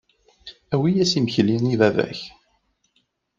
Awi-yas 0.73 1.11
imekli 1.19 1.55
i 1.73 1.75
baba-k. 1.81 2.19